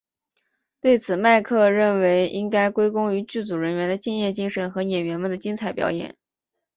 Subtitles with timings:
[0.79, 6.17] 对此麦克认为应该归功于剧组人员的敬业精神和演员们的精彩表演。